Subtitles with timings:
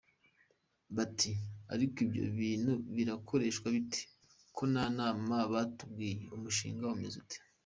[0.95, 1.31] Bati
[1.73, 4.01] ariko ibyo bintu birakoreshwa bite?
[4.55, 6.23] Ko nta nama batubwiye?
[6.35, 7.37] Umushinga umeze ute?.